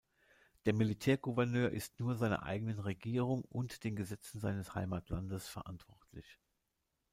Der 0.65 0.73
Militärgouverneur 0.73 1.69
ist 1.69 1.99
nur 1.99 2.15
seiner 2.15 2.41
eigenen 2.41 2.79
Regierung 2.79 3.43
und 3.43 3.83
den 3.83 3.95
Gesetzen 3.95 4.39
seines 4.39 4.73
Heimatlandes 4.73 5.47
verantwortlich. 5.47 6.39